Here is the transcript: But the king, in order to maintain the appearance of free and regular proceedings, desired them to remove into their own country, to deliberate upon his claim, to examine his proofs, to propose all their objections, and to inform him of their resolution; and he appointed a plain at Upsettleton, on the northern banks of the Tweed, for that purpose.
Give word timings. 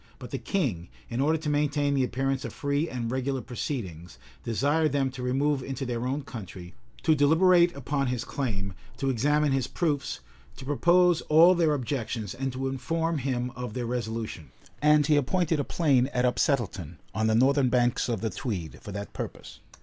But 0.17 0.31
the 0.31 0.39
king, 0.39 0.87
in 1.11 1.21
order 1.21 1.37
to 1.37 1.47
maintain 1.47 1.93
the 1.93 2.03
appearance 2.03 2.43
of 2.43 2.53
free 2.53 2.89
and 2.89 3.11
regular 3.11 3.39
proceedings, 3.39 4.17
desired 4.43 4.93
them 4.93 5.11
to 5.11 5.21
remove 5.21 5.61
into 5.61 5.85
their 5.85 6.07
own 6.07 6.23
country, 6.23 6.73
to 7.03 7.13
deliberate 7.13 7.75
upon 7.75 8.07
his 8.07 8.25
claim, 8.25 8.73
to 8.97 9.11
examine 9.11 9.51
his 9.51 9.67
proofs, 9.67 10.19
to 10.57 10.65
propose 10.65 11.21
all 11.29 11.53
their 11.53 11.75
objections, 11.75 12.33
and 12.33 12.51
to 12.51 12.67
inform 12.67 13.19
him 13.19 13.51
of 13.55 13.75
their 13.75 13.85
resolution; 13.85 14.49
and 14.81 15.05
he 15.05 15.17
appointed 15.17 15.59
a 15.59 15.63
plain 15.63 16.07
at 16.07 16.25
Upsettleton, 16.25 16.97
on 17.13 17.27
the 17.27 17.35
northern 17.35 17.69
banks 17.69 18.09
of 18.09 18.21
the 18.21 18.31
Tweed, 18.31 18.79
for 18.81 18.91
that 18.91 19.13
purpose. 19.13 19.59